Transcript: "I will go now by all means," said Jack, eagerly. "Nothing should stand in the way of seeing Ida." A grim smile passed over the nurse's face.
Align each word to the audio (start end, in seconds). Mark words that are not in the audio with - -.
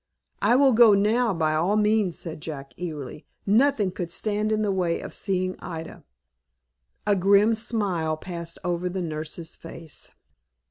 "I 0.41 0.55
will 0.55 0.71
go 0.73 0.95
now 0.95 1.31
by 1.31 1.53
all 1.53 1.75
means," 1.77 2.17
said 2.17 2.41
Jack, 2.41 2.73
eagerly. 2.75 3.27
"Nothing 3.45 3.93
should 3.95 4.09
stand 4.09 4.51
in 4.51 4.63
the 4.63 4.71
way 4.71 4.99
of 4.99 5.13
seeing 5.13 5.55
Ida." 5.59 6.03
A 7.05 7.15
grim 7.15 7.53
smile 7.53 8.17
passed 8.17 8.57
over 8.63 8.89
the 8.89 9.03
nurse's 9.03 9.55
face. 9.55 10.09